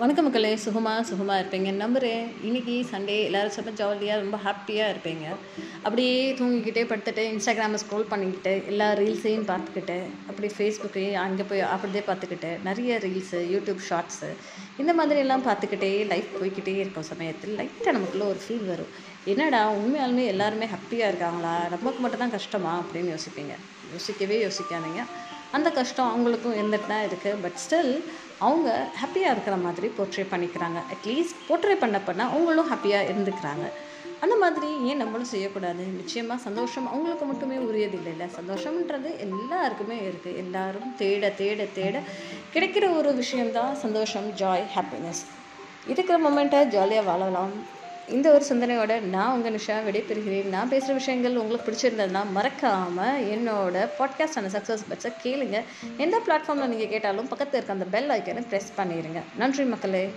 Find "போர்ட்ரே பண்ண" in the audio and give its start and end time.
31.48-31.98